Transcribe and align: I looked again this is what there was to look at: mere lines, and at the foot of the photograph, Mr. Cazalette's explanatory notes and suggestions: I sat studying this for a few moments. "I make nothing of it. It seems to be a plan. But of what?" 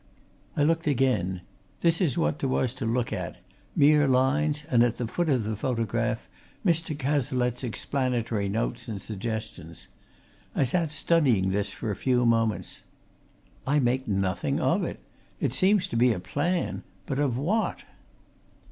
I 0.57 0.63
looked 0.63 0.87
again 0.87 1.41
this 1.81 2.01
is 2.01 2.17
what 2.17 2.39
there 2.39 2.49
was 2.49 2.73
to 2.73 2.87
look 2.87 3.13
at: 3.13 3.37
mere 3.75 4.07
lines, 4.07 4.63
and 4.71 4.81
at 4.81 4.97
the 4.97 5.07
foot 5.07 5.29
of 5.29 5.43
the 5.43 5.55
photograph, 5.55 6.27
Mr. 6.65 6.97
Cazalette's 6.97 7.63
explanatory 7.63 8.49
notes 8.49 8.87
and 8.87 8.99
suggestions: 8.99 9.87
I 10.55 10.63
sat 10.63 10.89
studying 10.91 11.51
this 11.51 11.71
for 11.71 11.91
a 11.91 11.95
few 11.95 12.25
moments. 12.25 12.81
"I 13.67 13.77
make 13.77 14.07
nothing 14.07 14.59
of 14.59 14.83
it. 14.83 15.01
It 15.39 15.53
seems 15.53 15.87
to 15.89 15.95
be 15.95 16.11
a 16.13 16.19
plan. 16.19 16.81
But 17.05 17.19
of 17.19 17.37
what?" 17.37 17.83